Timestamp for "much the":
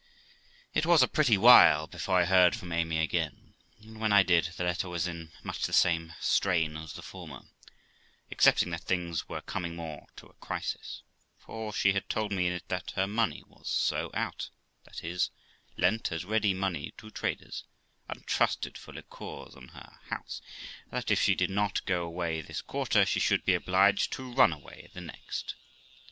5.43-5.73